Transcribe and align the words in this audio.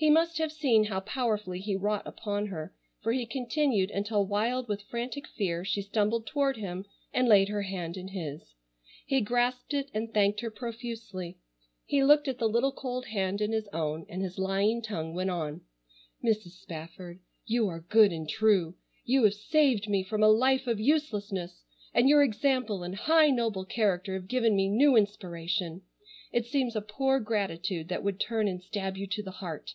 He 0.00 0.10
must 0.10 0.38
have 0.38 0.52
seen 0.52 0.84
how 0.84 1.00
powerfully 1.00 1.58
he 1.58 1.74
wrought 1.74 2.06
upon 2.06 2.46
her, 2.46 2.72
for 3.02 3.10
he 3.12 3.26
continued 3.26 3.90
until 3.90 4.24
wild 4.24 4.68
with 4.68 4.82
frantic 4.84 5.26
fear 5.26 5.64
she 5.64 5.82
stumbled 5.82 6.24
toward 6.24 6.56
him 6.56 6.84
and 7.12 7.26
laid 7.26 7.48
her 7.48 7.62
hand 7.62 7.96
in 7.96 8.06
his. 8.06 8.54
He 9.04 9.20
grasped 9.20 9.74
it 9.74 9.90
and 9.92 10.14
thanked 10.14 10.38
her 10.38 10.52
profusely. 10.52 11.38
He 11.84 12.04
looked 12.04 12.28
at 12.28 12.38
the 12.38 12.48
little 12.48 12.70
cold 12.70 13.06
hand 13.06 13.40
in 13.40 13.50
his 13.50 13.66
own, 13.72 14.06
and 14.08 14.22
his 14.22 14.38
lying 14.38 14.82
tongue 14.82 15.14
went 15.14 15.30
on: 15.30 15.62
"Mrs. 16.24 16.60
Spafford, 16.60 17.18
you 17.44 17.66
are 17.66 17.80
good 17.80 18.12
and 18.12 18.28
true. 18.28 18.76
You 19.04 19.24
have 19.24 19.34
saved 19.34 19.88
me 19.88 20.04
from 20.04 20.22
a 20.22 20.28
life 20.28 20.68
of 20.68 20.78
uselessness, 20.78 21.64
and 21.92 22.08
your 22.08 22.22
example 22.22 22.84
and 22.84 22.94
high 22.94 23.30
noble 23.30 23.64
character 23.64 24.14
have 24.14 24.28
given 24.28 24.54
me 24.54 24.68
new 24.68 24.94
inspiration. 24.94 25.82
It 26.30 26.44
seems 26.46 26.76
a 26.76 26.82
poor 26.82 27.18
gratitude 27.20 27.88
that 27.88 28.04
would 28.04 28.20
turn 28.20 28.46
and 28.48 28.62
stab 28.62 28.96
you 28.98 29.06
to 29.08 29.22
the 29.24 29.30
heart. 29.32 29.72